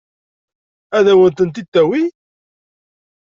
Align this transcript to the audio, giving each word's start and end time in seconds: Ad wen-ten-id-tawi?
Ad 0.97 1.07
wen-ten-id-tawi? 1.17 2.03